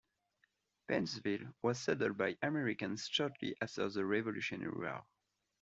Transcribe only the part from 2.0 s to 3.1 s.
by Americans